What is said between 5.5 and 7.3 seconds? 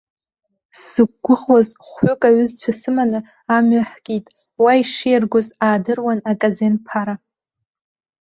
аадыруан аказен ԥара.